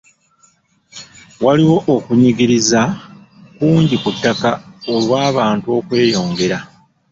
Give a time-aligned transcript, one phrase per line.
[1.45, 2.81] Waliwo okunyigiriza
[3.55, 4.51] kungi ku ttaka
[4.93, 6.57] olw'abantu okweyongera.